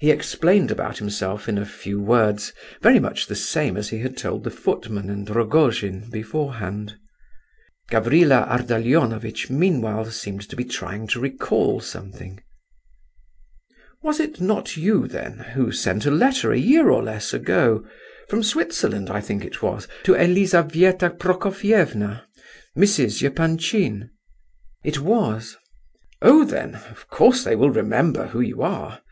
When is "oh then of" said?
26.20-27.06